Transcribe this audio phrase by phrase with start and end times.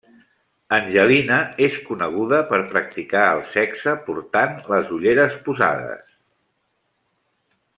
[0.75, 6.05] Angelina és coneguda per practicar el sexe portant les ulleres posades.